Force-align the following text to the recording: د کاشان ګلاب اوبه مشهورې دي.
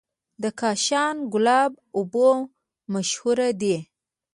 د 0.41 0.43
کاشان 0.59 1.15
ګلاب 1.33 1.71
اوبه 1.97 2.29
مشهورې 2.93 3.49
دي. 3.61 3.77